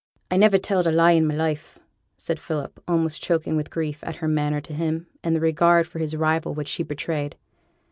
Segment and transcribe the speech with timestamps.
[0.31, 1.77] 'I niver telled a lie i' my life,'
[2.17, 5.99] said Philip, almost choking with grief at her manner to him, and the regard for
[5.99, 7.35] his rival which she betrayed.